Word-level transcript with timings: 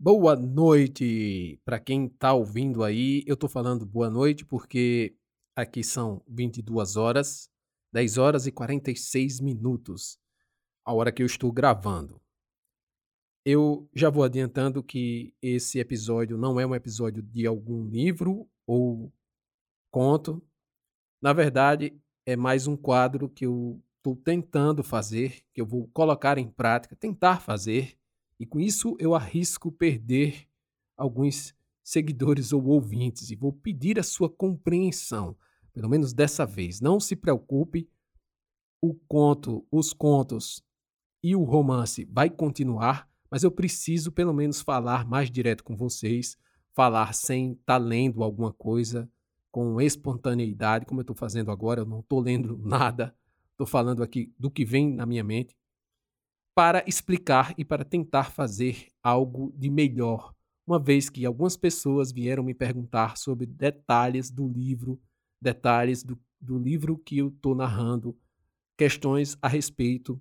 Boa 0.00 0.36
noite 0.36 1.60
para 1.64 1.80
quem 1.80 2.06
está 2.06 2.32
ouvindo 2.32 2.84
aí. 2.84 3.24
Eu 3.26 3.34
estou 3.34 3.48
falando 3.48 3.84
boa 3.84 4.08
noite 4.08 4.44
porque 4.44 5.16
aqui 5.56 5.82
são 5.82 6.22
22 6.28 6.94
horas, 6.94 7.50
10 7.92 8.16
horas 8.16 8.46
e 8.46 8.52
46 8.52 9.40
minutos, 9.40 10.16
a 10.84 10.92
hora 10.94 11.10
que 11.10 11.20
eu 11.20 11.26
estou 11.26 11.50
gravando. 11.50 12.22
Eu 13.44 13.90
já 13.92 14.08
vou 14.08 14.22
adiantando 14.22 14.84
que 14.84 15.34
esse 15.42 15.80
episódio 15.80 16.38
não 16.38 16.60
é 16.60 16.66
um 16.66 16.76
episódio 16.76 17.20
de 17.20 17.44
algum 17.44 17.84
livro 17.84 18.48
ou 18.68 19.12
conto. 19.90 20.40
Na 21.20 21.32
verdade, 21.32 22.00
é 22.24 22.36
mais 22.36 22.68
um 22.68 22.76
quadro 22.76 23.28
que 23.28 23.46
eu 23.46 23.82
estou 23.96 24.14
tentando 24.14 24.84
fazer, 24.84 25.42
que 25.52 25.60
eu 25.60 25.66
vou 25.66 25.88
colocar 25.88 26.38
em 26.38 26.48
prática, 26.48 26.94
tentar 26.94 27.40
fazer 27.40 27.97
e 28.38 28.46
com 28.46 28.60
isso 28.60 28.96
eu 28.98 29.14
arrisco 29.14 29.72
perder 29.72 30.46
alguns 30.96 31.54
seguidores 31.82 32.52
ou 32.52 32.64
ouvintes 32.66 33.30
e 33.30 33.36
vou 33.36 33.52
pedir 33.52 33.98
a 33.98 34.02
sua 34.02 34.28
compreensão, 34.28 35.36
pelo 35.72 35.88
menos 35.88 36.12
dessa 36.12 36.44
vez. 36.44 36.80
Não 36.80 37.00
se 37.00 37.16
preocupe, 37.16 37.88
o 38.80 38.94
conto, 38.94 39.66
os 39.70 39.92
contos 39.92 40.62
e 41.22 41.34
o 41.34 41.42
romance 41.42 42.04
vai 42.04 42.30
continuar, 42.30 43.08
mas 43.30 43.42
eu 43.42 43.50
preciso 43.50 44.12
pelo 44.12 44.32
menos 44.32 44.60
falar 44.60 45.06
mais 45.06 45.30
direto 45.30 45.64
com 45.64 45.76
vocês, 45.76 46.36
falar 46.74 47.12
sem 47.14 47.52
estar 47.52 47.64
tá 47.64 47.76
lendo 47.78 48.22
alguma 48.22 48.52
coisa, 48.52 49.10
com 49.50 49.80
espontaneidade, 49.80 50.86
como 50.86 51.00
eu 51.00 51.02
estou 51.02 51.16
fazendo 51.16 51.50
agora. 51.50 51.80
Eu 51.80 51.86
não 51.86 52.00
estou 52.00 52.20
lendo 52.20 52.56
nada, 52.62 53.14
estou 53.50 53.66
falando 53.66 54.02
aqui 54.02 54.32
do 54.38 54.50
que 54.50 54.64
vem 54.64 54.94
na 54.94 55.04
minha 55.04 55.24
mente 55.24 55.56
para 56.58 56.82
explicar 56.88 57.54
e 57.56 57.64
para 57.64 57.84
tentar 57.84 58.32
fazer 58.32 58.88
algo 59.00 59.54
de 59.56 59.70
melhor, 59.70 60.34
uma 60.66 60.76
vez 60.76 61.08
que 61.08 61.24
algumas 61.24 61.56
pessoas 61.56 62.10
vieram 62.10 62.42
me 62.42 62.52
perguntar 62.52 63.16
sobre 63.16 63.46
detalhes 63.46 64.28
do 64.28 64.48
livro, 64.48 65.00
detalhes 65.40 66.02
do, 66.02 66.18
do 66.40 66.58
livro 66.58 66.98
que 66.98 67.18
eu 67.18 67.28
estou 67.28 67.54
narrando, 67.54 68.18
questões 68.76 69.38
a 69.40 69.46
respeito 69.46 70.20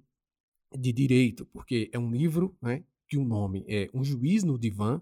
de 0.77 0.93
direito, 0.93 1.43
porque 1.47 1.89
é 1.91 1.97
um 1.97 2.11
livro 2.11 2.55
né, 2.61 2.83
que 3.07 3.17
o 3.17 3.25
nome 3.25 3.65
é 3.67 3.89
Um 3.91 4.03
Juiz 4.03 4.43
no 4.43 4.59
Divã, 4.59 5.01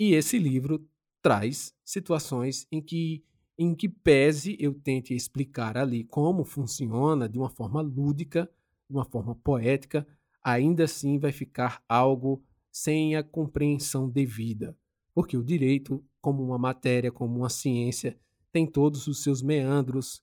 e 0.00 0.14
esse 0.14 0.38
livro 0.38 0.88
traz 1.20 1.74
situações 1.84 2.66
em 2.72 2.80
que, 2.80 3.22
em 3.58 3.74
que 3.74 3.86
pese 3.86 4.56
eu 4.58 4.72
tente 4.72 5.12
explicar 5.12 5.76
ali 5.76 6.04
como 6.04 6.42
funciona 6.42 7.28
de 7.28 7.36
uma 7.36 7.50
forma 7.50 7.82
lúdica, 7.82 8.50
de 8.88 8.96
uma 8.96 9.04
forma 9.04 9.34
poética, 9.34 10.06
ainda 10.42 10.84
assim 10.84 11.18
vai 11.18 11.32
ficar 11.32 11.82
algo 11.88 12.42
sem 12.70 13.16
a 13.16 13.22
compreensão 13.22 14.08
devida, 14.08 14.76
porque 15.14 15.36
o 15.36 15.42
direito, 15.42 16.04
como 16.20 16.44
uma 16.44 16.58
matéria, 16.58 17.10
como 17.10 17.38
uma 17.38 17.48
ciência, 17.48 18.18
tem 18.52 18.66
todos 18.66 19.06
os 19.06 19.22
seus 19.22 19.42
meandros. 19.42 20.22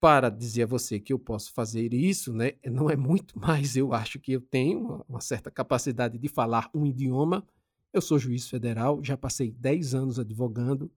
Para 0.00 0.30
dizer 0.30 0.62
a 0.62 0.66
você 0.66 1.00
que 1.00 1.12
eu 1.12 1.18
posso 1.18 1.52
fazer 1.52 1.92
isso, 1.92 2.32
né, 2.32 2.52
não 2.70 2.88
é 2.88 2.96
muito 2.96 3.38
mais. 3.38 3.76
Eu 3.76 3.92
acho 3.92 4.20
que 4.20 4.30
eu 4.30 4.40
tenho 4.40 5.04
uma 5.08 5.20
certa 5.20 5.50
capacidade 5.50 6.18
de 6.18 6.28
falar 6.28 6.70
um 6.72 6.86
idioma. 6.86 7.44
Eu 7.92 8.00
sou 8.00 8.18
juiz 8.18 8.48
federal, 8.48 9.02
já 9.02 9.16
passei 9.16 9.50
10 9.50 9.94
anos 9.94 10.18
advogando 10.20 10.90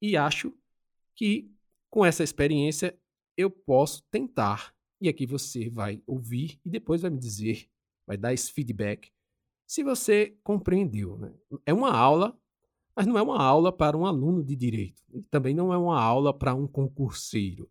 e 0.00 0.16
acho 0.16 0.54
que 1.14 1.50
com 1.90 2.04
essa 2.04 2.24
experiência 2.24 2.98
eu 3.36 3.50
posso 3.50 4.02
tentar 4.10 4.74
e 5.00 5.08
aqui 5.08 5.26
você 5.26 5.70
vai 5.70 6.02
ouvir 6.06 6.60
e 6.64 6.70
depois 6.70 7.02
vai 7.02 7.10
me 7.10 7.18
dizer, 7.18 7.68
vai 8.06 8.16
dar 8.16 8.32
esse 8.32 8.52
feedback 8.52 9.10
se 9.66 9.84
você 9.84 10.36
compreendeu. 10.42 11.16
Né? 11.16 11.32
É 11.64 11.72
uma 11.72 11.92
aula, 11.92 12.36
mas 12.94 13.06
não 13.06 13.16
é 13.16 13.22
uma 13.22 13.40
aula 13.40 13.72
para 13.72 13.96
um 13.96 14.04
aluno 14.04 14.42
de 14.42 14.56
direito. 14.56 15.00
E 15.14 15.22
também 15.22 15.54
não 15.54 15.72
é 15.72 15.78
uma 15.78 16.00
aula 16.00 16.36
para 16.36 16.54
um 16.54 16.66
concurseiro. 16.66 17.70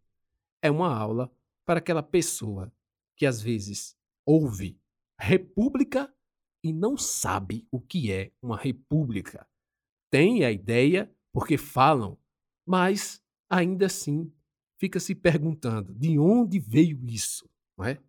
É 0.61 0.71
uma 0.71 0.95
aula 0.95 1.29
para 1.65 1.79
aquela 1.79 2.01
pessoa 2.01 2.71
que 3.17 3.25
às 3.25 3.41
vezes 3.41 3.97
ouve 4.25 4.79
república 5.19 6.09
e 6.63 6.71
não 6.71 6.97
sabe 6.97 7.67
o 7.69 7.81
que 7.81 8.09
é 8.11 8.31
uma 8.41 8.55
república. 8.55 9.45
Tem 10.09 10.45
a 10.45 10.51
ideia 10.51 11.13
porque 11.33 11.57
falam, 11.57 12.17
mas 12.65 13.21
ainda 13.49 13.87
assim 13.87 14.31
fica 14.79 14.99
se 14.99 15.13
perguntando 15.13 15.93
de 15.93 16.17
onde 16.17 16.57
veio 16.57 16.99
isso, 17.05 17.47
não 17.77 17.85
é? 17.85 17.99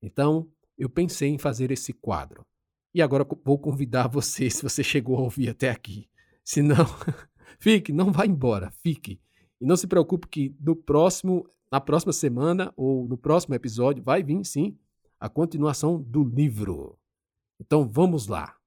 Então, 0.00 0.48
eu 0.76 0.88
pensei 0.88 1.30
em 1.30 1.38
fazer 1.38 1.72
esse 1.72 1.92
quadro. 1.92 2.46
E 2.94 3.00
agora 3.00 3.26
vou 3.44 3.58
convidar 3.58 4.06
você, 4.12 4.48
se 4.50 4.62
você 4.62 4.84
chegou 4.84 5.16
a 5.16 5.22
ouvir 5.22 5.48
até 5.48 5.70
aqui. 5.70 6.08
Se 6.44 6.62
não, 6.62 6.76
fique, 7.58 7.92
não 7.92 8.12
vá 8.12 8.26
embora, 8.26 8.70
fique. 8.70 9.20
E 9.60 9.66
não 9.66 9.76
se 9.76 9.86
preocupe 9.86 10.28
que 10.28 10.54
no 10.60 10.76
próximo, 10.76 11.48
na 11.72 11.80
próxima 11.80 12.12
semana 12.12 12.72
ou 12.76 13.08
no 13.08 13.16
próximo 13.16 13.54
episódio 13.54 14.04
vai 14.04 14.22
vir 14.22 14.44
sim 14.44 14.78
a 15.18 15.28
continuação 15.28 16.00
do 16.00 16.22
livro. 16.22 16.96
Então 17.58 17.88
vamos 17.88 18.28
lá. 18.28 18.57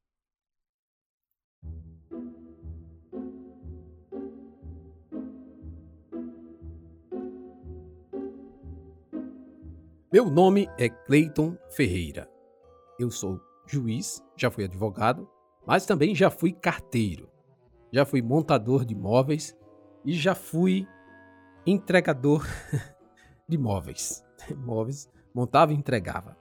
Meu 10.11 10.29
nome 10.29 10.67
é 10.77 10.89
Cleiton 10.89 11.55
Ferreira. 11.69 12.29
Eu 12.99 13.09
sou 13.09 13.39
juiz, 13.65 14.21
já 14.35 14.51
fui 14.51 14.65
advogado, 14.65 15.25
mas 15.65 15.85
também 15.85 16.13
já 16.13 16.29
fui 16.29 16.51
carteiro. 16.51 17.29
Já 17.93 18.03
fui 18.03 18.21
montador 18.21 18.83
de 18.83 18.93
móveis 18.93 19.57
e 20.03 20.11
já 20.11 20.35
fui 20.35 20.85
entregador 21.65 22.45
de 23.47 23.57
móveis. 23.57 24.21
móveis, 24.53 25.09
montava 25.33 25.71
e 25.71 25.77
entregava. 25.77 26.35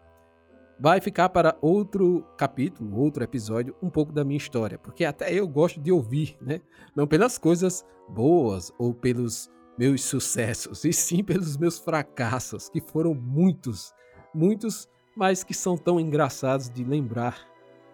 Vai 0.80 1.00
ficar 1.00 1.28
para 1.28 1.56
outro 1.62 2.26
capítulo, 2.36 2.98
outro 2.98 3.22
episódio, 3.22 3.76
um 3.80 3.88
pouco 3.88 4.12
da 4.12 4.24
minha 4.24 4.38
história, 4.38 4.80
porque 4.80 5.04
até 5.04 5.32
eu 5.32 5.46
gosto 5.46 5.80
de 5.80 5.92
ouvir, 5.92 6.36
né? 6.40 6.60
Não 6.96 7.06
pelas 7.06 7.38
coisas 7.38 7.86
boas 8.08 8.72
ou 8.80 8.92
pelos 8.92 9.48
meus 9.78 10.02
sucessos, 10.02 10.84
e 10.84 10.92
sim 10.92 11.24
pelos 11.24 11.56
meus 11.56 11.78
fracassos, 11.78 12.68
que 12.68 12.80
foram 12.80 13.14
muitos, 13.14 13.94
muitos, 14.34 14.88
mas 15.16 15.42
que 15.42 15.54
são 15.54 15.76
tão 15.76 15.98
engraçados 15.98 16.68
de 16.68 16.84
lembrar 16.84 17.48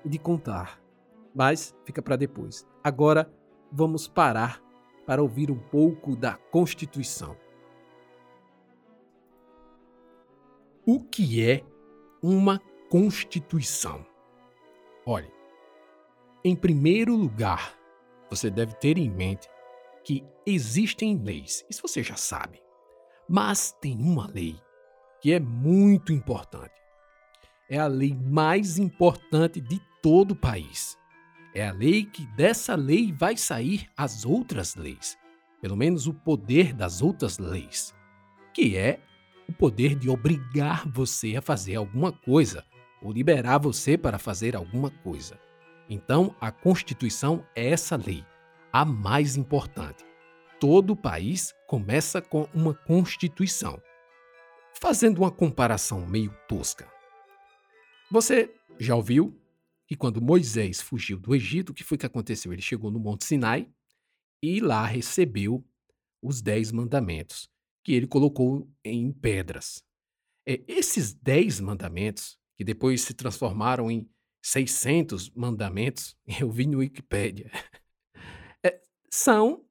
e 0.04 0.08
de 0.08 0.18
contar. 0.18 0.80
Mas 1.34 1.74
fica 1.84 2.02
para 2.02 2.16
depois. 2.16 2.66
Agora 2.82 3.30
vamos 3.70 4.08
parar 4.08 4.62
para 5.06 5.22
ouvir 5.22 5.50
um 5.50 5.58
pouco 5.58 6.16
da 6.16 6.34
Constituição. 6.50 7.36
O 10.84 11.00
que 11.00 11.42
é 11.42 11.64
uma 12.22 12.60
Constituição? 12.88 14.06
Olhe, 15.04 15.30
em 16.44 16.54
primeiro 16.54 17.14
lugar, 17.14 17.76
você 18.30 18.48
deve 18.48 18.74
ter 18.74 18.98
em 18.98 19.10
mente 19.10 19.48
que 20.06 20.24
existem 20.46 21.18
leis, 21.18 21.66
isso 21.68 21.82
você 21.82 22.00
já 22.00 22.14
sabe. 22.14 22.62
Mas 23.28 23.76
tem 23.80 23.98
uma 24.00 24.28
lei 24.28 24.56
que 25.20 25.32
é 25.32 25.40
muito 25.40 26.12
importante. 26.12 26.80
É 27.68 27.76
a 27.76 27.88
lei 27.88 28.14
mais 28.14 28.78
importante 28.78 29.60
de 29.60 29.80
todo 30.00 30.30
o 30.30 30.36
país. 30.36 30.96
É 31.52 31.66
a 31.66 31.72
lei 31.72 32.04
que 32.04 32.24
dessa 32.36 32.76
lei 32.76 33.12
vai 33.12 33.36
sair 33.36 33.88
as 33.96 34.24
outras 34.24 34.76
leis, 34.76 35.18
pelo 35.60 35.76
menos 35.76 36.06
o 36.06 36.14
poder 36.14 36.72
das 36.72 37.02
outras 37.02 37.40
leis, 37.40 37.92
que 38.54 38.76
é 38.76 39.00
o 39.48 39.52
poder 39.52 39.96
de 39.96 40.08
obrigar 40.08 40.88
você 40.88 41.34
a 41.34 41.42
fazer 41.42 41.74
alguma 41.74 42.12
coisa 42.12 42.64
ou 43.02 43.10
liberar 43.10 43.58
você 43.58 43.98
para 43.98 44.20
fazer 44.20 44.54
alguma 44.54 44.90
coisa. 44.90 45.36
Então, 45.90 46.32
a 46.40 46.52
Constituição 46.52 47.44
é 47.56 47.70
essa 47.70 47.96
lei 47.96 48.24
a 48.72 48.84
mais 48.84 49.36
importante. 49.36 50.04
Todo 50.60 50.96
país 50.96 51.54
começa 51.66 52.20
com 52.22 52.48
uma 52.54 52.74
constituição. 52.74 53.80
Fazendo 54.80 55.18
uma 55.18 55.30
comparação 55.30 56.06
meio 56.06 56.34
tosca. 56.48 56.90
Você 58.10 58.54
já 58.78 58.94
ouviu 58.94 59.38
que 59.86 59.96
quando 59.96 60.20
Moisés 60.20 60.80
fugiu 60.80 61.18
do 61.18 61.34
Egito, 61.34 61.70
o 61.70 61.74
que 61.74 61.84
foi 61.84 61.96
que 61.96 62.06
aconteceu? 62.06 62.52
Ele 62.52 62.62
chegou 62.62 62.90
no 62.90 62.98
Monte 62.98 63.24
Sinai 63.24 63.68
e 64.42 64.60
lá 64.60 64.84
recebeu 64.84 65.64
os 66.22 66.42
dez 66.42 66.72
mandamentos, 66.72 67.48
que 67.84 67.92
ele 67.92 68.06
colocou 68.06 68.68
em 68.84 69.12
pedras. 69.12 69.84
É, 70.46 70.62
esses 70.66 71.12
dez 71.12 71.60
mandamentos, 71.60 72.38
que 72.56 72.64
depois 72.64 73.02
se 73.02 73.14
transformaram 73.14 73.90
em 73.90 74.08
600 74.42 75.30
mandamentos, 75.30 76.16
eu 76.40 76.50
vi 76.50 76.66
no 76.66 76.78
Wikipedia, 76.78 77.50
são 79.10 79.64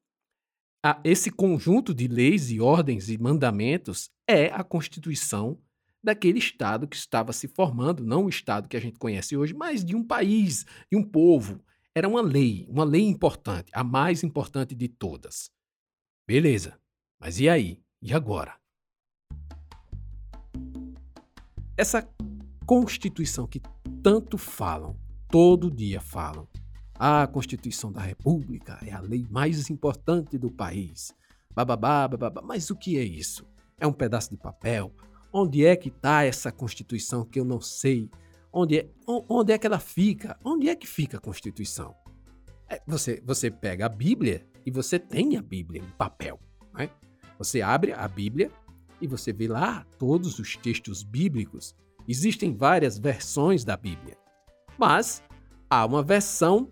a, 0.84 1.00
esse 1.04 1.32
conjunto 1.32 1.94
de 1.94 2.08
leis 2.08 2.52
e 2.52 2.60
ordens 2.60 3.10
e 3.10 3.18
mandamentos 3.18 4.10
é 4.28 4.48
a 4.48 4.64
constituição 4.64 5.60
daquele 6.04 6.38
estado 6.38 6.88
que 6.88 6.96
estava 6.96 7.34
se 7.34 7.48
formando, 7.48 8.06
não 8.06 8.26
o 8.26 8.30
estado 8.30 8.70
que 8.70 8.78
a 8.78 8.80
gente 8.80 9.00
conhece 9.00 9.36
hoje, 9.36 9.54
mas 9.54 9.84
de 9.84 9.96
um 9.96 10.04
país, 10.04 10.66
de 10.92 10.98
um 10.98 11.04
povo. 11.04 11.64
era 11.96 12.08
uma 12.08 12.22
lei, 12.22 12.68
uma 12.70 12.84
lei 12.84 13.02
importante, 13.02 13.72
a 13.74 13.84
mais 13.84 14.24
importante 14.24 14.76
de 14.76 14.88
todas. 14.88 15.50
Beleza, 16.28 16.80
mas 17.20 17.40
e 17.40 17.50
aí? 17.50 17.82
E 18.02 18.14
agora? 18.14 18.60
Essa 21.78 22.08
Constituição 22.66 23.46
que 23.46 23.62
tanto 24.02 24.40
falam, 24.40 25.00
todo 25.30 25.70
dia 25.70 26.02
falam. 26.02 26.48
A 26.98 27.28
Constituição 27.28 27.92
da 27.92 28.00
República 28.00 28.80
é 28.82 28.94
a 28.94 29.02
lei 29.02 29.28
mais 29.30 29.70
importante 29.70 30.38
do 30.38 30.50
país. 30.50 31.14
Bababá, 31.54 32.08
bababá. 32.08 32.42
Mas 32.42 32.70
o 32.70 32.76
que 32.76 32.98
é 32.98 33.04
isso? 33.04 33.46
É 33.78 33.86
um 33.86 33.92
pedaço 33.92 34.30
de 34.30 34.38
papel? 34.38 34.94
Onde 35.32 35.66
é 35.66 35.76
que 35.76 35.90
está 35.90 36.24
essa 36.24 36.54
Constituição 36.54 37.26
que 37.26 37.38
eu 37.38 37.44
não 37.44 37.60
sei? 37.60 38.10
Onde 38.52 38.80
é, 38.80 38.90
onde 39.06 39.52
é 39.52 39.58
que 39.58 39.68
ela 39.68 39.80
fica? 39.80 40.38
Onde 40.42 40.70
é 40.70 40.76
que 40.76 40.88
fica 40.88 41.18
a 41.18 41.20
Constituição? 41.20 41.94
É, 42.70 42.82
você, 42.88 43.22
você 43.26 43.52
pega 43.52 43.88
a 43.88 43.90
Bíblia 43.90 44.48
e 44.66 44.72
você 44.72 44.98
tem 44.98 45.36
a 45.36 45.42
Bíblia 45.42 45.82
em 45.82 45.98
papel. 45.98 46.40
Né? 46.74 46.90
Você 47.38 47.62
abre 47.62 47.92
a 47.92 48.08
Bíblia 48.08 48.50
e 49.02 49.08
você 49.08 49.34
vê 49.34 49.50
lá 49.50 49.86
todos 50.00 50.40
os 50.40 50.56
textos 50.56 51.04
bíblicos. 51.04 51.76
Existem 52.08 52.56
várias 52.56 52.98
versões 52.98 53.66
da 53.66 53.76
Bíblia, 53.76 54.18
mas 54.78 55.22
há 55.70 55.86
uma 55.86 56.02
versão 56.02 56.72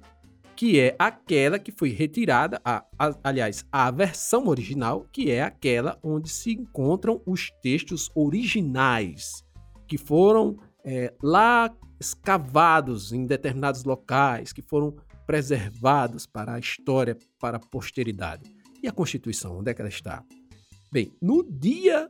que 0.55 0.79
é 0.79 0.95
aquela 0.99 1.57
que 1.57 1.71
foi 1.71 1.89
retirada, 1.89 2.61
a, 2.63 2.85
a, 2.97 3.15
aliás, 3.23 3.65
a 3.71 3.89
versão 3.91 4.47
original, 4.47 5.05
que 5.11 5.31
é 5.31 5.41
aquela 5.41 5.97
onde 6.03 6.29
se 6.29 6.51
encontram 6.51 7.21
os 7.25 7.51
textos 7.61 8.09
originais, 8.15 9.43
que 9.87 9.97
foram 9.97 10.57
é, 10.85 11.13
lá 11.21 11.73
escavados 11.99 13.11
em 13.11 13.25
determinados 13.25 13.83
locais, 13.83 14.51
que 14.51 14.61
foram 14.61 14.95
preservados 15.25 16.25
para 16.25 16.53
a 16.53 16.59
história, 16.59 17.17
para 17.39 17.57
a 17.57 17.59
posteridade. 17.59 18.43
E 18.81 18.87
a 18.87 18.91
Constituição, 18.91 19.59
onde 19.59 19.71
é 19.71 19.73
que 19.73 19.81
ela 19.81 19.89
está? 19.89 20.23
Bem, 20.91 21.11
no 21.21 21.43
dia 21.43 22.09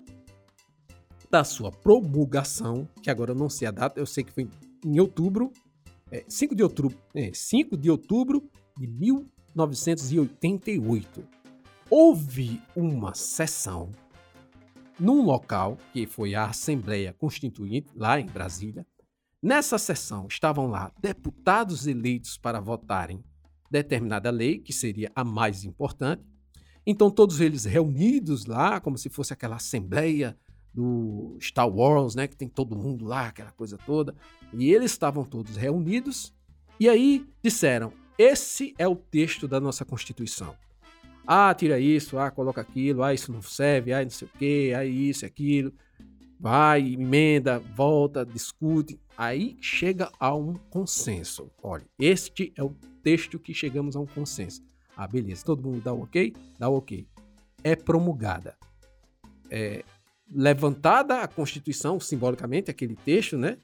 da 1.30 1.44
sua 1.44 1.72
promulgação, 1.72 2.88
que 3.02 3.10
agora 3.10 3.32
eu 3.32 3.36
não 3.36 3.50
sei 3.50 3.68
a 3.68 3.72
data, 3.72 4.00
eu 4.00 4.06
sei 4.06 4.24
que 4.24 4.32
foi 4.32 4.50
em 4.84 5.00
outubro 5.00 5.52
é, 6.14 6.24
5 6.28 6.54
de 6.54 6.62
outubro, 6.62 6.96
é, 7.16 7.32
5 7.34 7.76
de 7.76 7.90
outubro 7.90 8.48
de 8.78 8.86
1988. 8.88 11.28
Houve 11.90 12.62
uma 12.76 13.16
sessão 13.16 13.90
num 15.00 15.24
local 15.24 15.76
que 15.92 16.06
foi 16.06 16.36
a 16.36 16.46
Assembleia 16.46 17.12
Constituinte, 17.14 17.90
lá 17.96 18.20
em 18.20 18.28
Brasília. 18.28 18.86
Nessa 19.42 19.80
sessão 19.80 20.28
estavam 20.28 20.68
lá 20.68 20.92
deputados 21.02 21.88
eleitos 21.88 22.38
para 22.38 22.60
votarem 22.60 23.24
determinada 23.72 24.30
lei, 24.30 24.60
que 24.60 24.72
seria 24.72 25.12
a 25.16 25.24
mais 25.24 25.64
importante. 25.64 26.22
Então, 26.86 27.10
todos 27.10 27.42
eles 27.42 27.66
reunidos 27.66 28.46
lá, 28.46 28.80
como 28.80 29.00
se 29.00 29.10
fosse 29.10 29.34
aquela 29.34 29.56
assembleia 29.56 30.38
do 30.74 31.38
Star 31.40 31.70
Wars, 31.70 32.16
né, 32.16 32.28
que 32.28 32.36
tem 32.36 32.48
todo 32.48 32.76
mundo 32.76 33.06
lá, 33.06 33.28
aquela 33.28 33.52
coisa 33.52 33.78
toda. 33.78 34.16
E 34.52 34.74
eles 34.74 34.92
estavam 34.92 35.24
todos 35.24 35.56
reunidos 35.56 36.34
e 36.80 36.90
aí 36.90 37.26
disseram: 37.44 37.94
"Esse 38.18 38.74
é 38.78 38.88
o 38.88 38.96
texto 38.96 39.48
da 39.48 39.60
nossa 39.60 39.86
Constituição". 39.86 40.56
Ah, 41.26 41.54
tira 41.54 41.80
isso, 41.80 42.18
ah, 42.18 42.30
coloca 42.30 42.60
aquilo, 42.60 43.02
ah, 43.02 43.14
isso 43.14 43.32
não 43.32 43.42
serve, 43.42 43.94
ah, 43.94 44.04
não 44.04 44.10
sei 44.10 44.28
o 44.28 44.38
quê, 44.38 44.74
ah, 44.76 44.84
isso, 44.86 45.26
aquilo. 45.26 45.72
Vai, 46.38 46.94
emenda, 46.94 47.60
volta, 47.60 48.26
discute. 48.26 49.00
Aí 49.18 49.56
chega 49.62 50.12
a 50.20 50.36
um 50.36 50.56
consenso. 50.70 51.50
Olha, 51.62 51.86
este 51.98 52.52
é 52.58 52.64
o 52.64 52.76
texto 53.02 53.40
que 53.40 53.54
chegamos 53.54 53.96
a 53.96 54.02
um 54.02 54.06
consenso. 54.06 54.62
Ah, 54.98 55.08
beleza, 55.08 55.46
todo 55.46 55.64
mundo 55.64 55.82
dá 55.82 55.94
o 55.94 56.04
ok? 56.04 56.36
Dá 56.60 56.68
o 56.68 56.78
ok. 56.78 57.08
É 57.64 57.76
promulgada. 57.76 58.58
É, 59.50 59.86
levantada 60.34 61.22
a 61.22 61.28
Constituição, 61.28 62.00
simbolicamente, 62.00 62.72
aquele 62.72 62.96
texto, 62.96 63.38
né? 63.38 63.58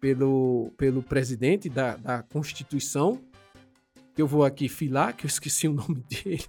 Pelo, 0.00 0.70
pelo 0.76 1.02
presidente 1.02 1.68
da, 1.68 1.96
da 1.96 2.22
Constituição, 2.22 3.20
eu 4.16 4.26
vou 4.26 4.44
aqui 4.44 4.68
filar, 4.68 5.16
que 5.16 5.24
eu 5.24 5.28
esqueci 5.28 5.66
o 5.66 5.72
nome 5.72 6.04
dele. 6.08 6.44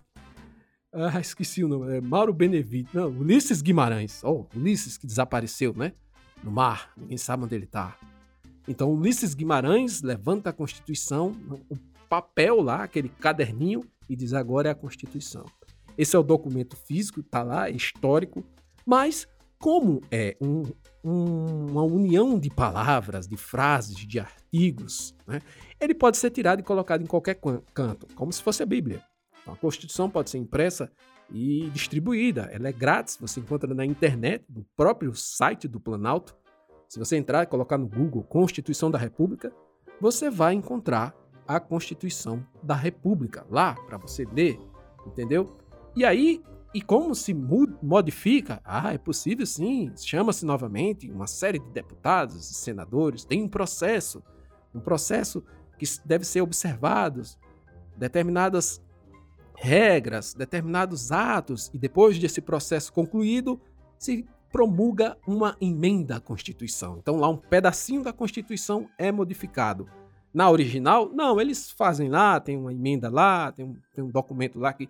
Ah, 0.94 1.20
esqueci 1.20 1.64
o 1.64 1.68
nome. 1.68 1.98
É 1.98 2.02
Mauro 2.02 2.34
Benevides. 2.34 2.94
Não, 2.94 3.10
Ulisses 3.10 3.62
Guimarães. 3.62 4.22
Oh, 4.24 4.46
Ulisses 4.56 4.98
que 4.98 5.06
desapareceu, 5.06 5.74
né? 5.74 5.94
No 6.44 6.52
mar. 6.52 6.92
Ninguém 6.96 7.18
sabe 7.18 7.44
onde 7.44 7.56
ele 7.56 7.66
está. 7.66 7.98
Então, 8.68 8.92
Ulisses 8.92 9.34
Guimarães 9.34 10.02
levanta 10.02 10.50
a 10.50 10.54
Constituição, 10.54 11.36
o 11.70 11.78
papel 12.08 12.62
lá, 12.62 12.84
aquele 12.84 13.10
caderninho, 13.10 13.84
e 14.10 14.16
diz 14.16 14.34
agora 14.34 14.70
é 14.70 14.72
a 14.72 14.76
Constituição. 14.76 15.46
Esse 15.98 16.16
é 16.16 16.20
o 16.20 16.24
documento 16.24 16.76
físico, 16.76 17.20
está 17.20 17.44
lá, 17.44 17.70
histórico, 17.70 18.44
mas, 18.86 19.28
como 19.60 20.02
é 20.12 20.38
um, 20.40 20.64
um, 21.04 21.72
uma 21.72 21.84
união 21.84 22.38
de 22.40 22.50
palavras, 22.50 23.28
de 23.28 23.38
frases, 23.38 23.96
de 23.96 24.20
artigos, 24.20 25.16
né, 25.26 25.42
ele 25.80 25.94
pode 25.94 26.18
ser 26.18 26.30
tirado 26.32 26.60
e 26.60 26.64
colocado 26.64 27.02
em 27.02 27.08
qualquer 27.08 27.40
canto, 27.74 28.08
como 28.16 28.32
se 28.32 28.42
fosse 28.42 28.62
a 28.62 28.66
Bíblia. 28.66 29.04
Então, 29.42 29.54
a 29.54 29.58
Constituição 29.58 30.10
pode 30.10 30.30
ser 30.30 30.38
impressa 30.38 30.92
e 31.32 31.70
distribuída. 31.72 32.50
Ela 32.52 32.70
é 32.70 32.72
grátis, 32.72 33.18
você 33.20 33.40
encontra 33.40 33.74
na 33.74 33.86
internet, 33.86 34.46
no 34.50 34.64
próprio 34.76 35.14
site 35.16 35.68
do 35.68 35.80
Planalto. 35.80 36.36
Se 36.88 37.00
você 37.00 37.18
entrar 37.18 37.44
e 37.44 37.48
colocar 37.48 37.78
no 37.78 37.88
Google 37.88 38.24
Constituição 38.24 38.92
da 38.92 38.98
República, 38.98 39.52
você 40.00 40.30
vai 40.30 40.54
encontrar 40.54 41.16
a 41.48 41.60
Constituição 41.60 42.46
da 42.62 42.76
República 42.76 43.46
lá 43.50 43.76
para 43.88 43.98
você 43.98 44.26
ler, 44.26 44.60
entendeu? 45.06 45.58
E 45.96 46.04
aí 46.04 46.44
e 46.76 46.82
como 46.82 47.16
se 47.16 47.34
modifica? 47.34 48.60
Ah, 48.66 48.94
é 48.94 48.98
possível 48.98 49.46
sim. 49.46 49.94
Chama-se 49.96 50.46
novamente 50.46 51.10
uma 51.10 51.26
série 51.26 51.58
de 51.58 51.70
deputados 51.70 52.52
e 52.52 52.54
senadores. 52.54 53.24
Tem 53.24 53.42
um 53.42 53.48
processo, 53.48 54.22
um 54.74 54.82
processo 54.82 55.42
que 55.80 55.86
deve 56.04 56.26
ser 56.26 56.42
observado, 56.42 57.22
determinadas 57.96 58.84
regras, 59.56 60.34
determinados 60.34 61.14
atos, 61.14 61.72
e 61.74 61.78
depois 61.78 62.20
desse 62.20 62.42
processo 62.42 62.92
concluído, 62.92 63.58
se 63.98 64.28
promulga 64.52 65.18
uma 65.26 65.56
emenda 65.62 66.18
à 66.18 66.20
Constituição. 66.20 66.98
Então 66.98 67.16
lá 67.16 67.30
um 67.30 67.38
pedacinho 67.38 68.04
da 68.04 68.12
Constituição 68.12 68.90
é 68.98 69.14
modificado. 69.14 69.88
Na 70.34 70.52
original, 70.52 71.10
não, 71.14 71.40
eles 71.40 71.72
fazem 71.72 72.10
lá, 72.10 72.38
tem 72.38 72.58
uma 72.58 72.74
emenda 72.74 73.10
lá, 73.10 73.54
tem 73.54 73.64
um, 73.64 73.78
tem 73.94 74.04
um 74.04 74.10
documento 74.10 74.60
lá 74.60 74.74
que 74.74 74.90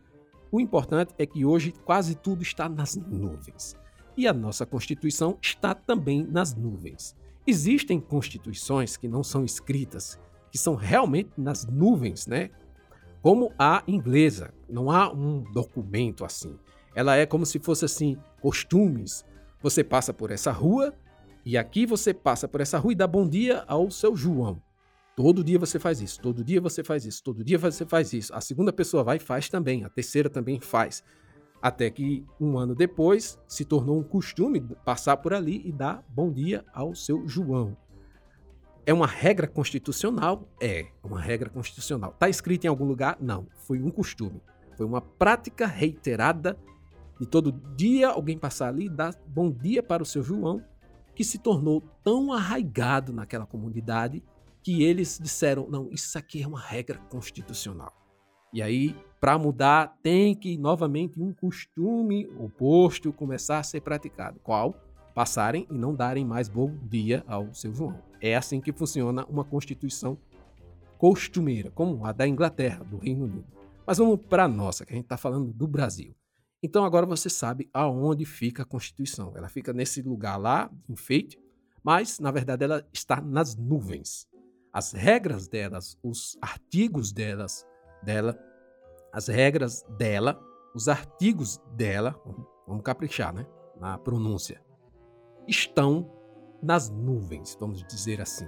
o 0.55 0.59
importante 0.61 1.13
é 1.17 1.25
que 1.25 1.43
hoje 1.43 1.73
quase 1.83 2.15
tudo 2.15 2.41
está 2.41 2.69
nas 2.69 2.95
nuvens. 2.95 3.75
E 4.15 4.25
a 4.25 4.31
nossa 4.31 4.65
Constituição 4.65 5.37
está 5.41 5.75
também 5.75 6.23
nas 6.23 6.55
nuvens. 6.55 7.13
Existem 7.45 7.99
constituições 7.99 8.95
que 8.95 9.05
não 9.05 9.21
são 9.21 9.43
escritas, 9.43 10.17
que 10.49 10.57
são 10.57 10.73
realmente 10.73 11.31
nas 11.37 11.65
nuvens, 11.65 12.25
né? 12.25 12.51
Como 13.21 13.51
a 13.59 13.83
inglesa. 13.85 14.53
Não 14.69 14.89
há 14.89 15.11
um 15.11 15.43
documento 15.51 16.23
assim. 16.23 16.57
Ela 16.95 17.17
é 17.17 17.25
como 17.25 17.45
se 17.45 17.59
fosse 17.59 17.83
assim, 17.83 18.17
costumes. 18.41 19.25
Você 19.61 19.83
passa 19.83 20.13
por 20.13 20.31
essa 20.31 20.53
rua 20.53 20.93
e 21.45 21.57
aqui 21.57 21.85
você 21.85 22.13
passa 22.13 22.47
por 22.47 22.61
essa 22.61 22.77
rua 22.79 22.93
e 22.93 22.95
dá 22.95 23.05
bom 23.05 23.27
dia 23.27 23.65
ao 23.67 23.91
seu 23.91 24.15
João. 24.15 24.61
Todo 25.15 25.45
dia 25.45 25.57
você 25.57 25.79
faz 25.79 26.01
isso, 26.01 26.19
todo 26.19 26.43
dia 26.43 26.59
você 26.59 26.83
faz 26.83 27.05
isso, 27.05 27.23
todo 27.23 27.41
dia 27.41 27.57
você 27.57 27.85
faz 27.85 28.11
isso. 28.11 28.35
A 28.35 28.41
segunda 28.41 28.73
pessoa 28.73 29.01
vai 29.01 29.15
e 29.15 29.19
faz 29.19 29.47
também, 29.47 29.85
a 29.85 29.89
terceira 29.89 30.29
também 30.29 30.59
faz. 30.59 31.03
Até 31.61 31.89
que 31.89 32.25
um 32.39 32.57
ano 32.57 32.75
depois 32.75 33.39
se 33.47 33.63
tornou 33.63 33.97
um 33.97 34.03
costume 34.03 34.59
passar 34.83 35.15
por 35.17 35.33
ali 35.33 35.61
e 35.65 35.71
dar 35.71 36.03
bom 36.09 36.31
dia 36.31 36.65
ao 36.73 36.93
seu 36.93 37.25
João. 37.25 37.77
É 38.85 38.93
uma 38.93 39.07
regra 39.07 39.47
constitucional? 39.47 40.47
É, 40.61 40.87
uma 41.01 41.19
regra 41.19 41.49
constitucional. 41.49 42.11
Está 42.11 42.27
escrito 42.27 42.65
em 42.65 42.67
algum 42.67 42.85
lugar? 42.85 43.17
Não. 43.19 43.47
Foi 43.55 43.81
um 43.81 43.89
costume. 43.89 44.41
Foi 44.75 44.85
uma 44.85 45.01
prática 45.01 45.65
reiterada 45.65 46.57
de 47.19 47.25
todo 47.25 47.53
dia 47.75 48.09
alguém 48.09 48.37
passar 48.37 48.67
ali 48.67 48.85
e 48.85 48.89
dar 48.89 49.15
bom 49.25 49.49
dia 49.49 49.81
para 49.81 50.03
o 50.03 50.05
seu 50.05 50.21
João, 50.21 50.61
que 51.15 51.23
se 51.23 51.39
tornou 51.39 51.81
tão 52.03 52.33
arraigado 52.33 53.13
naquela 53.13 53.45
comunidade 53.45 54.21
que 54.65 54.81
eles 54.81 55.19
disseram: 55.21 55.69
não, 55.69 55.87
isso 55.91 56.17
aqui 56.17 56.41
é 56.41 56.47
uma 56.47 56.59
regra 56.59 56.97
constitucional. 57.09 57.93
E 58.51 58.63
aí, 58.63 58.95
para 59.21 59.37
mudar, 59.37 59.95
tem 60.01 60.33
que 60.33 60.57
novamente 60.57 61.21
um 61.21 61.31
costume 61.31 62.25
oposto 62.39 63.13
começar 63.13 63.59
a 63.59 63.63
ser 63.63 63.81
praticado. 63.81 64.39
Qual? 64.39 64.73
Passarem 65.13 65.67
e 65.69 65.73
não 65.75 65.93
darem 65.93 66.25
mais 66.25 66.49
bom 66.49 66.75
dia 66.81 67.23
ao 67.27 67.53
seu 67.53 67.75
João. 67.75 68.01
É 68.19 68.35
assim 68.35 68.59
que 68.59 68.73
funciona 68.73 69.23
uma 69.25 69.43
constituição 69.43 70.17
costumeira, 70.97 71.69
como 71.69 72.03
a 72.03 72.11
da 72.11 72.27
Inglaterra, 72.27 72.83
do 72.83 72.97
Reino 72.97 73.25
Unido. 73.25 73.45
Mas 73.85 73.99
vamos 73.99 74.19
para 74.27 74.45
a 74.45 74.47
nossa, 74.47 74.83
que 74.83 74.93
a 74.93 74.95
gente 74.95 75.05
está 75.05 75.17
falando 75.17 75.53
do 75.53 75.67
Brasil. 75.67 76.15
Então 76.63 76.83
agora 76.83 77.05
você 77.05 77.29
sabe 77.29 77.69
aonde 77.71 78.25
fica 78.25 78.63
a 78.63 78.65
Constituição. 78.65 79.31
Ela 79.35 79.47
fica 79.47 79.71
nesse 79.71 80.01
lugar 80.01 80.37
lá, 80.37 80.71
enfeite, 80.89 81.37
mas 81.83 82.19
na 82.19 82.31
verdade 82.31 82.63
ela 82.63 82.83
está 82.91 83.21
nas 83.21 83.55
nuvens. 83.55 84.27
As 84.75 84.91
regras 84.91 85.47
delas, 85.47 85.97
os 86.03 86.37
artigos 86.41 87.13
delas, 87.13 87.65
dela, 88.03 88.37
as 89.13 89.29
regras 89.29 89.83
dela, 89.97 90.37
os 90.75 90.89
artigos 90.89 91.61
dela, 91.77 92.13
vamos 92.67 92.83
caprichar, 92.83 93.33
né? 93.33 93.47
Na 93.79 93.97
pronúncia, 93.97 94.61
estão 95.47 96.11
nas 96.61 96.89
nuvens, 96.89 97.55
vamos 97.57 97.85
dizer 97.87 98.19
assim. 98.19 98.47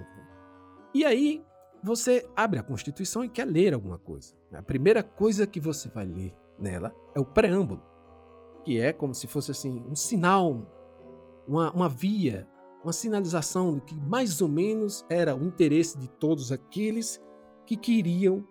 E 0.93 1.05
aí 1.05 1.45
você 1.81 2.29
abre 2.35 2.59
a 2.59 2.63
Constituição 2.63 3.23
e 3.23 3.29
quer 3.29 3.45
ler 3.45 3.73
alguma 3.73 3.97
coisa. 3.97 4.35
A 4.51 4.61
primeira 4.61 5.01
coisa 5.01 5.47
que 5.47 5.61
você 5.61 5.87
vai 5.87 6.05
ler 6.05 6.35
nela 6.59 6.93
é 7.15 7.21
o 7.21 7.25
preâmbulo, 7.25 7.81
que 8.65 8.77
é 8.77 8.91
como 8.91 9.15
se 9.15 9.27
fosse 9.27 9.51
assim 9.51 9.81
um 9.89 9.95
sinal, 9.95 10.67
uma, 11.47 11.71
uma 11.71 11.87
via, 11.87 12.45
uma 12.83 12.93
sinalização 12.93 13.73
do 13.73 13.81
que 13.81 13.95
mais 13.95 14.41
ou 14.41 14.47
menos 14.47 15.05
era 15.09 15.35
o 15.35 15.43
interesse 15.43 15.97
de 15.97 16.07
todos 16.07 16.51
aqueles 16.51 17.21
que 17.65 17.75
queriam 17.75 18.45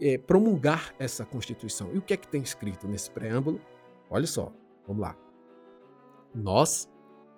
é, 0.00 0.18
promulgar 0.18 0.94
essa 0.98 1.24
Constituição. 1.24 1.90
E 1.92 1.98
o 1.98 2.02
que 2.02 2.14
é 2.14 2.16
que 2.16 2.28
tem 2.28 2.42
escrito 2.42 2.86
nesse 2.86 3.10
preâmbulo? 3.10 3.60
Olha 4.10 4.26
só, 4.26 4.52
vamos 4.86 5.02
lá. 5.02 5.16
Nós, 6.34 6.88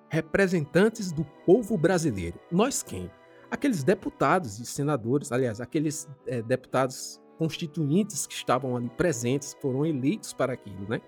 representantes 0.08 1.12
do 1.12 1.24
povo 1.46 1.76
brasileiro, 1.76 2.38
nós 2.50 2.82
quem? 2.82 3.10
Aqueles 3.50 3.82
deputados 3.82 4.58
e 4.60 4.66
senadores, 4.66 5.32
aliás, 5.32 5.60
aqueles 5.60 6.08
é, 6.26 6.42
deputados 6.42 7.20
constituintes 7.38 8.26
que 8.26 8.34
estavam 8.34 8.76
ali 8.76 8.90
presentes, 8.90 9.56
foram 9.60 9.86
eleitos 9.86 10.32
para 10.32 10.52
aquilo, 10.52 10.86
né? 10.88 11.00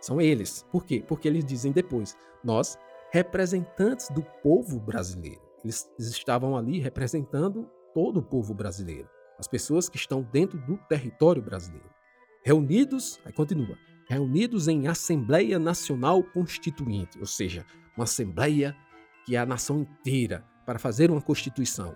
São 0.00 0.20
eles. 0.20 0.64
Por 0.70 0.84
quê? 0.84 1.04
Porque 1.06 1.28
eles 1.28 1.44
dizem 1.44 1.72
depois: 1.72 2.16
nós, 2.42 2.78
representantes 3.12 4.08
do 4.10 4.22
povo 4.42 4.78
brasileiro. 4.78 5.40
Eles 5.64 5.90
estavam 5.98 6.56
ali 6.56 6.78
representando 6.78 7.68
todo 7.92 8.20
o 8.20 8.22
povo 8.22 8.54
brasileiro, 8.54 9.08
as 9.38 9.46
pessoas 9.46 9.88
que 9.88 9.96
estão 9.96 10.22
dentro 10.22 10.58
do 10.58 10.76
território 10.88 11.42
brasileiro. 11.42 11.90
Reunidos, 12.44 13.20
aí 13.24 13.32
continua, 13.32 13.76
reunidos 14.08 14.68
em 14.68 14.86
Assembleia 14.88 15.58
Nacional 15.58 16.22
Constituinte, 16.22 17.18
ou 17.18 17.26
seja, 17.26 17.66
uma 17.96 18.04
assembleia 18.04 18.74
que 19.26 19.36
é 19.36 19.38
a 19.38 19.46
nação 19.46 19.80
inteira 19.80 20.44
para 20.64 20.78
fazer 20.78 21.10
uma 21.10 21.20
constituição. 21.20 21.94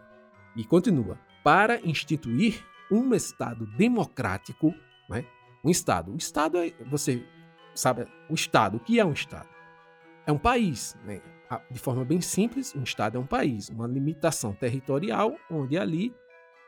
E 0.57 0.65
continua, 0.65 1.19
para 1.43 1.81
instituir 1.81 2.65
um 2.91 3.15
Estado 3.15 3.67
democrático, 3.77 4.75
né? 5.09 5.25
um 5.65 5.71
Estado. 5.71 6.13
O 6.13 6.17
Estado 6.17 6.59
é, 6.59 6.73
você 6.91 7.25
sabe, 7.75 8.07
o 8.29 8.35
Estado, 8.35 8.77
o 8.77 8.81
que 8.81 9.01
é 9.01 9.05
um 9.05 9.13
Estado? 9.13 9.54
É 10.27 10.33
um 10.33 10.39
país, 10.39 10.97
né? 11.05 11.21
de 11.71 11.79
forma 11.79 12.05
bem 12.05 12.21
simples, 12.21 12.75
um 12.75 12.83
Estado 12.83 13.17
é 13.17 13.21
um 13.21 13.27
país, 13.27 13.69
uma 13.69 13.87
limitação 13.87 14.53
territorial 14.53 15.37
onde 15.51 15.77
ali 15.77 16.15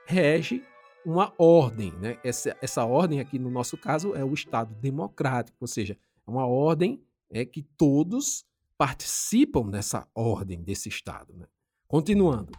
rege 0.06 0.62
uma 1.04 1.32
ordem. 1.38 1.92
Né? 1.92 2.18
Essa, 2.22 2.56
essa 2.60 2.84
ordem 2.84 3.20
aqui, 3.20 3.38
no 3.38 3.50
nosso 3.50 3.76
caso, 3.76 4.14
é 4.14 4.25
o 4.25 4.34
Estado 4.34 4.75
democrático, 4.75 5.56
ou 5.60 5.66
seja, 5.66 5.96
é 6.26 6.30
uma 6.30 6.46
ordem 6.46 7.02
é, 7.30 7.44
que 7.44 7.62
todos 7.62 8.44
participam 8.76 9.70
dessa 9.70 10.06
ordem, 10.14 10.62
desse 10.62 10.88
Estado. 10.88 11.32
Né? 11.34 11.46
Continuando, 11.88 12.52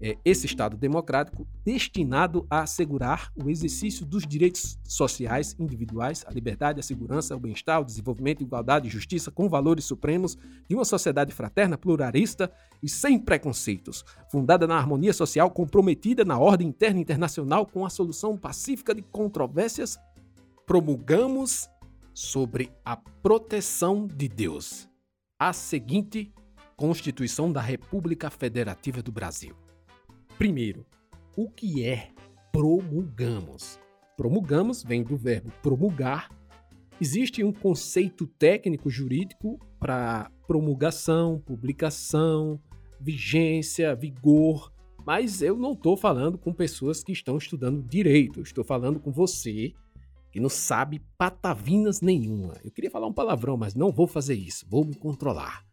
é, 0.00 0.16
esse 0.24 0.46
Estado 0.46 0.76
democrático 0.76 1.46
destinado 1.64 2.46
a 2.48 2.62
assegurar 2.62 3.30
o 3.36 3.50
exercício 3.50 4.06
dos 4.06 4.26
direitos 4.26 4.78
sociais 4.84 5.54
individuais, 5.58 6.24
a 6.26 6.32
liberdade, 6.32 6.80
a 6.80 6.82
segurança, 6.82 7.36
o 7.36 7.40
bem-estar, 7.40 7.80
o 7.80 7.84
desenvolvimento, 7.84 8.42
igualdade 8.42 8.88
e 8.88 8.90
justiça 8.90 9.30
com 9.30 9.48
valores 9.48 9.84
supremos 9.84 10.36
de 10.68 10.74
uma 10.74 10.84
sociedade 10.84 11.34
fraterna, 11.34 11.76
pluralista 11.76 12.50
e 12.82 12.88
sem 12.88 13.18
preconceitos, 13.18 14.04
fundada 14.30 14.66
na 14.66 14.76
harmonia 14.76 15.12
social, 15.12 15.50
comprometida 15.50 16.24
na 16.24 16.38
ordem 16.38 16.68
interna 16.68 16.98
e 16.98 17.02
internacional 17.02 17.66
com 17.66 17.84
a 17.84 17.90
solução 17.90 18.36
pacífica 18.36 18.94
de 18.94 19.02
controvérsias, 19.02 19.98
promulgamos 20.66 21.68
sobre 22.14 22.72
a 22.84 22.96
proteção 22.96 24.06
de 24.06 24.28
Deus 24.28 24.88
a 25.38 25.54
seguinte 25.54 26.32
Constituição 26.76 27.50
da 27.50 27.60
República 27.62 28.30
Federativa 28.30 29.02
do 29.02 29.10
Brasil. 29.10 29.59
Primeiro, 30.40 30.86
o 31.36 31.50
que 31.50 31.84
é 31.84 32.08
promulgamos? 32.50 33.78
Promulgamos 34.16 34.82
vem 34.82 35.02
do 35.04 35.14
verbo 35.14 35.52
promulgar. 35.62 36.30
Existe 36.98 37.44
um 37.44 37.52
conceito 37.52 38.26
técnico 38.26 38.88
jurídico 38.88 39.60
para 39.78 40.30
promulgação, 40.46 41.38
publicação, 41.40 42.58
vigência, 42.98 43.94
vigor, 43.94 44.72
mas 45.04 45.42
eu 45.42 45.58
não 45.58 45.72
estou 45.72 45.94
falando 45.94 46.38
com 46.38 46.54
pessoas 46.54 47.04
que 47.04 47.12
estão 47.12 47.36
estudando 47.36 47.86
direito, 47.86 48.40
estou 48.40 48.64
falando 48.64 48.98
com 48.98 49.12
você 49.12 49.74
que 50.32 50.40
não 50.40 50.48
sabe 50.48 51.02
patavinas 51.18 52.00
nenhuma. 52.00 52.54
Eu 52.64 52.70
queria 52.70 52.90
falar 52.90 53.08
um 53.08 53.12
palavrão, 53.12 53.58
mas 53.58 53.74
não 53.74 53.92
vou 53.92 54.06
fazer 54.06 54.36
isso, 54.36 54.64
vou 54.70 54.86
me 54.86 54.94
controlar. 54.94 55.66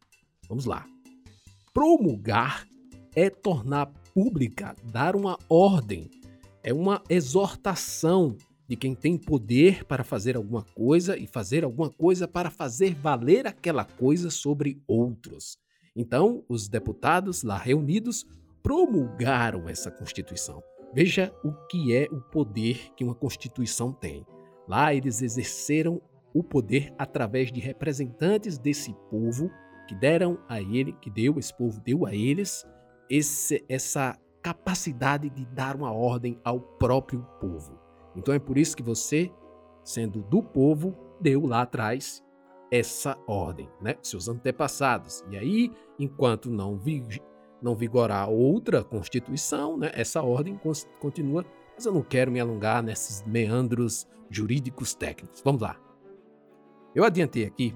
Vamos 0.49 0.65
lá. 0.65 0.85
Promulgar 1.73 2.67
é 3.17 3.31
tornar 3.31 3.87
pública, 4.13 4.75
dar 4.83 5.15
uma 5.15 5.39
ordem, 5.49 6.07
é 6.63 6.71
uma 6.71 7.01
exortação 7.09 8.37
de 8.69 8.75
quem 8.75 8.93
tem 8.93 9.17
poder 9.17 9.83
para 9.85 10.03
fazer 10.03 10.37
alguma 10.37 10.61
coisa 10.61 11.17
e 11.17 11.25
fazer 11.25 11.63
alguma 11.63 11.89
coisa 11.89 12.27
para 12.27 12.51
fazer 12.51 12.93
valer 12.93 13.47
aquela 13.47 13.83
coisa 13.83 14.29
sobre 14.29 14.79
outros. 14.87 15.57
Então, 15.95 16.45
os 16.47 16.67
deputados 16.69 17.41
lá 17.41 17.57
reunidos 17.57 18.23
promulgaram 18.61 19.67
essa 19.67 19.89
Constituição. 19.89 20.61
Veja 20.93 21.33
o 21.43 21.51
que 21.67 21.95
é 21.95 22.07
o 22.11 22.21
poder 22.21 22.93
que 22.95 23.03
uma 23.03 23.15
Constituição 23.15 23.91
tem. 23.91 24.23
Lá 24.67 24.93
eles 24.93 25.23
exerceram 25.23 25.99
o 26.35 26.43
poder 26.43 26.93
através 26.99 27.51
de 27.51 27.59
representantes 27.59 28.59
desse 28.59 28.93
povo 29.09 29.49
que 29.87 29.95
deram 29.95 30.37
a 30.47 30.61
ele, 30.61 30.93
que 31.01 31.09
deu, 31.09 31.39
esse 31.39 31.55
povo 31.57 31.81
deu 31.81 32.05
a 32.05 32.13
eles 32.13 32.63
esse, 33.09 33.63
essa 33.67 34.17
capacidade 34.41 35.29
de 35.29 35.45
dar 35.45 35.75
uma 35.75 35.91
ordem 35.91 36.39
ao 36.43 36.59
próprio 36.59 37.25
povo. 37.39 37.79
Então 38.15 38.33
é 38.33 38.39
por 38.39 38.57
isso 38.57 38.75
que 38.75 38.83
você, 38.83 39.31
sendo 39.83 40.21
do 40.21 40.41
povo, 40.41 40.95
deu 41.19 41.45
lá 41.45 41.61
atrás 41.61 42.23
essa 42.71 43.17
ordem, 43.27 43.69
né? 43.81 43.95
Seus 44.01 44.27
antepassados. 44.27 45.23
E 45.29 45.37
aí, 45.37 45.71
enquanto 45.97 46.49
não, 46.49 46.77
vi, 46.77 47.03
não 47.61 47.75
vigorar 47.75 48.29
outra 48.29 48.83
constituição, 48.83 49.77
né? 49.77 49.91
Essa 49.93 50.21
ordem 50.21 50.59
continua. 50.99 51.45
Mas 51.75 51.85
eu 51.85 51.93
não 51.93 52.01
quero 52.01 52.31
me 52.31 52.39
alongar 52.39 52.81
nesses 52.81 53.23
meandros 53.23 54.07
jurídicos 54.29 54.93
técnicos. 54.95 55.41
Vamos 55.43 55.61
lá. 55.61 55.79
Eu 56.95 57.03
adiantei 57.03 57.45
aqui, 57.45 57.75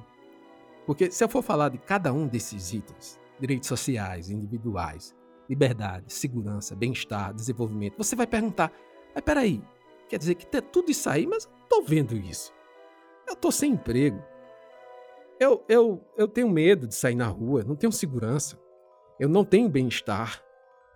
porque 0.85 1.11
se 1.11 1.23
eu 1.23 1.29
for 1.29 1.43
falar 1.43 1.69
de 1.69 1.77
cada 1.77 2.11
um 2.11 2.27
desses 2.27 2.73
itens, 2.73 3.19
direitos 3.39 3.67
sociais, 3.67 4.29
individuais, 4.29 5.15
liberdade, 5.51 6.13
segurança, 6.13 6.73
bem-estar, 6.73 7.33
desenvolvimento, 7.33 7.97
você 7.97 8.15
vai 8.15 8.25
perguntar: 8.25 8.71
mas 9.13 9.21
peraí, 9.21 9.61
quer 10.07 10.17
dizer 10.17 10.35
que 10.35 10.45
tem 10.45 10.61
tudo 10.61 10.89
isso 10.89 11.09
aí, 11.09 11.27
mas 11.27 11.49
estou 11.63 11.83
vendo 11.83 12.15
isso. 12.15 12.53
Eu 13.27 13.33
estou 13.33 13.51
sem 13.51 13.73
emprego. 13.73 14.23
Eu, 15.37 15.63
eu, 15.67 16.01
eu 16.17 16.27
tenho 16.27 16.49
medo 16.49 16.87
de 16.87 16.95
sair 16.95 17.15
na 17.15 17.27
rua, 17.27 17.63
não 17.63 17.75
tenho 17.75 17.91
segurança. 17.91 18.57
Eu 19.19 19.27
não 19.27 19.43
tenho 19.43 19.67
bem-estar. 19.67 20.41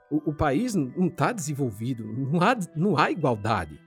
O, 0.09 0.29
o, 0.29 0.33
país 0.33 0.73
não 0.73 1.07
está 1.07 1.33
desenvolvido, 1.33 2.05
não 2.05 2.41
há, 2.41 2.55
não 2.75 2.97
há 2.97 3.11
igualdade. 3.11 3.79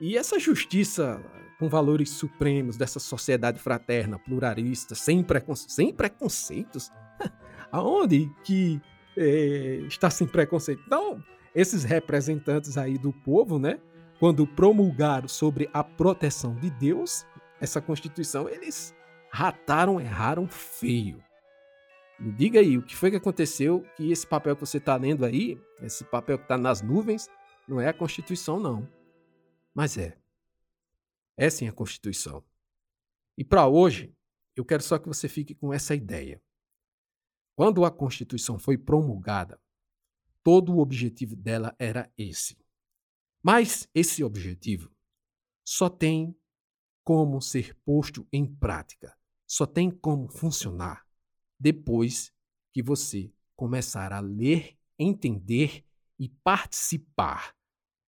E 0.00 0.16
essa 0.16 0.38
justiça 0.38 1.22
com 1.58 1.68
valores 1.68 2.10
supremos 2.10 2.76
dessa 2.76 2.98
sociedade 2.98 3.60
fraterna, 3.60 4.18
pluralista, 4.18 4.94
sem, 4.94 5.22
preconce 5.22 5.66
sem 5.68 5.92
preconceitos, 5.92 6.90
aonde 7.70 8.30
que 8.42 8.80
é, 9.16 9.80
está 9.86 10.10
sem 10.10 10.26
preconceito. 10.26 10.82
Então, 10.86 11.22
esses 11.54 11.84
representantes 11.84 12.76
aí 12.76 12.98
do 12.98 13.12
povo, 13.12 13.58
né, 13.58 13.80
quando 14.18 14.46
promulgaram 14.46 15.28
sobre 15.28 15.68
a 15.72 15.82
proteção 15.82 16.54
de 16.54 16.70
Deus, 16.70 17.26
essa 17.60 17.80
Constituição, 17.80 18.48
eles 18.48 18.94
rataram, 19.30 20.00
erraram 20.00 20.46
feio. 20.48 21.22
Me 22.18 22.32
diga 22.32 22.60
aí, 22.60 22.78
o 22.78 22.82
que 22.82 22.96
foi 22.96 23.10
que 23.10 23.16
aconteceu 23.16 23.84
que 23.96 24.10
esse 24.10 24.26
papel 24.26 24.54
que 24.54 24.64
você 24.64 24.78
está 24.78 24.96
lendo 24.96 25.24
aí, 25.24 25.60
esse 25.82 26.04
papel 26.04 26.38
que 26.38 26.44
está 26.44 26.56
nas 26.56 26.80
nuvens, 26.80 27.28
não 27.68 27.80
é 27.80 27.88
a 27.88 27.92
Constituição, 27.92 28.58
não. 28.58 28.88
Mas 29.74 29.98
é. 29.98 30.16
É 31.36 31.50
sim 31.50 31.68
a 31.68 31.72
Constituição. 31.72 32.42
E 33.36 33.44
para 33.44 33.66
hoje, 33.66 34.14
eu 34.54 34.64
quero 34.64 34.82
só 34.82 34.98
que 34.98 35.06
você 35.06 35.28
fique 35.28 35.54
com 35.54 35.72
essa 35.72 35.94
ideia. 35.94 36.40
Quando 37.56 37.86
a 37.86 37.90
Constituição 37.90 38.58
foi 38.58 38.76
promulgada, 38.76 39.58
todo 40.42 40.74
o 40.74 40.78
objetivo 40.78 41.34
dela 41.34 41.74
era 41.78 42.12
esse. 42.16 42.58
Mas 43.42 43.88
esse 43.94 44.22
objetivo 44.22 44.94
só 45.64 45.88
tem 45.88 46.36
como 47.02 47.40
ser 47.40 47.74
posto 47.76 48.28
em 48.30 48.44
prática, 48.44 49.16
só 49.46 49.64
tem 49.64 49.90
como 49.90 50.28
funcionar 50.28 51.06
depois 51.58 52.30
que 52.72 52.82
você 52.82 53.32
começar 53.56 54.12
a 54.12 54.20
ler, 54.20 54.76
entender 54.98 55.82
e 56.18 56.28
participar, 56.28 57.56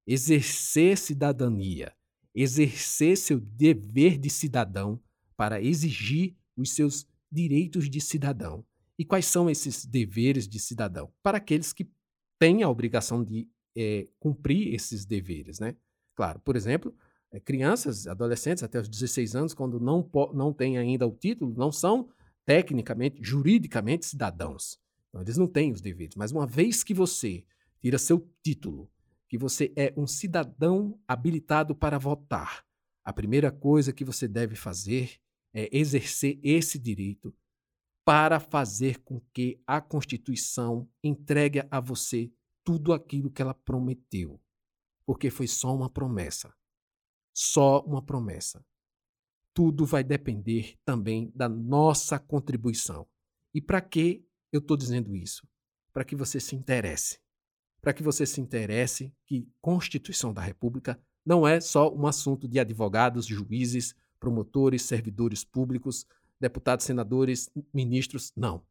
exercer 0.07 0.99
cidadania, 0.99 1.97
exercer 2.35 3.17
seu 3.17 3.41
dever 3.41 4.19
de 4.19 4.29
cidadão 4.29 5.03
para 5.37 5.63
exigir 5.63 6.37
os 6.55 6.75
seus 6.75 7.09
direitos 7.33 7.89
de 7.89 8.01
cidadão. 8.01 8.67
E 8.99 9.05
quais 9.05 9.27
são 9.27 9.49
esses 9.49 9.87
deveres 9.87 10.49
de 10.49 10.59
cidadão? 10.59 11.13
Para 11.23 11.39
aqueles 11.39 11.73
que 11.73 11.89
têm 12.39 12.63
a 12.63 12.69
obrigação 12.69 13.23
de 13.23 13.49
é, 13.77 14.09
cumprir 14.19 14.75
esses 14.75 15.05
deveres, 15.05 15.61
né? 15.61 15.77
Claro, 16.17 16.41
por 16.41 16.57
exemplo, 16.57 16.93
é, 17.31 17.39
crianças, 17.39 18.07
adolescentes 18.07 18.65
até 18.65 18.81
os 18.81 18.89
16 18.89 19.37
anos, 19.37 19.55
quando 19.55 19.79
não, 19.79 20.09
não 20.35 20.53
têm 20.53 20.79
ainda 20.79 21.07
o 21.07 21.13
título, 21.13 21.55
não 21.57 21.71
são 21.71 22.09
tecnicamente, 22.45 23.23
juridicamente 23.23 24.07
cidadãos. 24.07 24.81
Então, 25.09 25.23
eles 25.23 25.37
não 25.37 25.47
têm 25.47 25.71
os 25.71 25.81
deveres. 25.81 26.17
Mas 26.17 26.33
uma 26.33 26.47
vez 26.47 26.83
que 26.83 26.95
você 26.95 27.45
tira 27.81 27.99
seu 27.99 28.29
título, 28.43 28.91
que 29.29 29.39
você 29.39 29.73
é 29.77 29.93
um 29.97 30.07
cidadão 30.07 30.99
habilitado 31.07 31.75
para 31.75 31.99
votar, 31.99 32.65
a 33.05 33.13
primeira 33.13 33.51
coisa 33.51 33.93
que 33.93 34.05
você 34.05 34.27
deve 34.27 34.57
fazer 34.57 35.21
é 35.55 35.69
exercer 35.71 36.39
esse 36.43 36.79
direito 36.79 37.35
para 38.09 38.41
fazer 38.41 39.03
com 39.03 39.21
que 39.35 39.61
a 39.67 39.83
Constituição 39.83 40.89
entregue 41.05 41.63
a 41.71 41.79
você 41.79 42.33
tudo 42.65 42.95
aquilo 42.95 43.31
que 43.31 43.43
ela 43.43 43.53
prometeu. 43.53 44.41
Porque 45.05 45.29
foi 45.29 45.47
só 45.47 45.77
uma 45.77 45.91
promessa. 45.91 46.51
Só 47.35 47.83
uma 47.83 48.03
promessa. 48.03 48.65
Tudo 49.53 49.85
vai 49.85 50.03
depender 50.03 50.79
também 50.87 51.31
da 51.35 51.51
nossa 51.51 52.19
contribuição. 52.19 53.07
E 53.53 53.61
para 53.61 53.83
que 53.83 54.27
eu 54.51 54.61
estou 54.61 54.75
dizendo 54.75 55.15
isso? 55.15 55.47
Para 55.93 56.03
que 56.03 56.17
você 56.17 56.41
se 56.41 56.57
interesse. 56.57 57.21
Para 57.79 57.93
que 57.93 58.03
você 58.03 58.25
se 58.25 58.41
interesse 58.41 59.15
que 59.27 59.47
Constituição 59.61 60.33
da 60.33 60.41
República 60.41 60.99
não 61.27 61.47
é 61.47 61.61
só 61.61 61.95
um 61.95 62.07
assunto 62.07 62.49
de 62.49 62.59
advogados, 62.59 63.27
juízes, 63.27 63.95
promotores, 64.19 64.81
servidores 64.81 65.45
públicos, 65.45 66.07
deputados, 66.41 66.85
senadores, 66.85 67.51
ministros. 67.73 68.33
Não. 68.37 68.65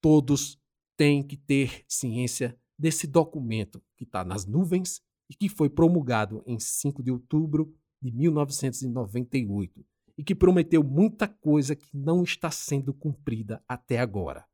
Todos 0.00 0.60
têm 0.96 1.22
que 1.22 1.36
ter 1.36 1.84
ciência 1.88 2.58
desse 2.78 3.06
documento 3.06 3.82
que 3.96 4.04
está 4.04 4.24
nas 4.24 4.46
nuvens 4.46 5.02
e 5.28 5.34
que 5.34 5.48
foi 5.48 5.68
promulgado 5.68 6.42
em 6.46 6.58
5 6.58 7.02
de 7.02 7.10
outubro 7.10 7.74
de 8.00 8.12
1998 8.12 9.84
e 10.18 10.24
que 10.24 10.34
prometeu 10.34 10.82
muita 10.82 11.28
coisa 11.28 11.76
que 11.76 11.96
não 11.96 12.22
está 12.22 12.50
sendo 12.50 12.94
cumprida 12.94 13.62
até 13.68 13.98
agora. 13.98 14.46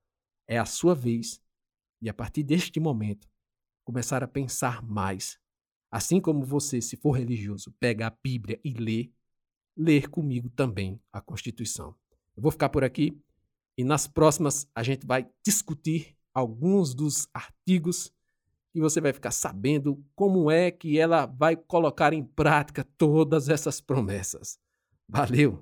É 0.48 0.58
a 0.58 0.64
sua 0.64 0.94
vez 0.94 1.40
e 2.00 2.08
a 2.08 2.14
partir 2.14 2.42
deste 2.42 2.80
momento 2.80 3.28
começar 3.84 4.22
a 4.22 4.28
pensar 4.28 4.82
mais. 4.82 5.38
Assim 5.90 6.20
como 6.20 6.44
você, 6.44 6.80
se 6.80 6.96
for 6.96 7.12
religioso, 7.12 7.72
pega 7.78 8.06
a 8.06 8.10
Bíblia 8.10 8.60
e 8.64 8.72
lê, 8.72 9.12
ler 9.76 10.08
comigo 10.08 10.48
também 10.50 11.00
a 11.12 11.20
Constituição. 11.20 11.94
Eu 12.36 12.42
vou 12.42 12.52
ficar 12.52 12.68
por 12.68 12.84
aqui 12.84 13.20
e 13.76 13.84
nas 13.84 14.06
próximas 14.06 14.66
a 14.74 14.82
gente 14.82 15.06
vai 15.06 15.26
discutir 15.44 16.16
alguns 16.34 16.94
dos 16.94 17.28
artigos 17.32 18.12
e 18.74 18.80
você 18.80 19.00
vai 19.00 19.12
ficar 19.12 19.30
sabendo 19.30 20.02
como 20.14 20.50
é 20.50 20.70
que 20.70 20.98
ela 20.98 21.26
vai 21.26 21.56
colocar 21.56 22.12
em 22.12 22.24
prática 22.24 22.84
todas 22.96 23.48
essas 23.48 23.80
promessas. 23.80 24.58
Valeu! 25.08 25.60